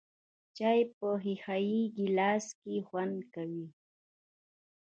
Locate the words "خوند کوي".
2.87-3.65